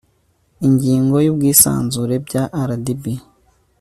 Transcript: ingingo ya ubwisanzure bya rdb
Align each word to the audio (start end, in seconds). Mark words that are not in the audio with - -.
ingingo 0.67 1.15
ya 1.25 1.29
ubwisanzure 1.33 2.15
bya 2.25 2.43
rdb 2.69 3.03